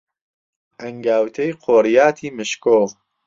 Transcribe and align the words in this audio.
ئەنگاوتەی 0.81 1.51
قۆریاتی 1.63 2.29
مشکۆ، 2.37 2.77